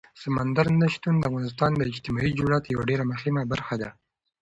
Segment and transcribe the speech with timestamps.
[0.23, 3.89] سمندر نه شتون د افغانستان د اجتماعي جوړښت یوه ډېره مهمه برخه ده.